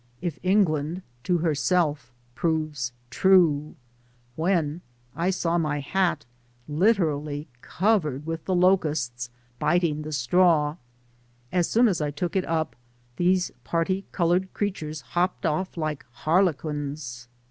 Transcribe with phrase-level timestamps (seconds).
[0.19, 3.75] If England to her Self proves true—
[4.45, 4.81] when
[5.15, 6.25] I saw my hat
[6.67, 9.29] literally covered with locusts
[9.59, 10.77] biting the straw.
[11.51, 12.75] As soon as I took it up,
[13.17, 17.27] these parti coloured creatures hopped off like har lequins.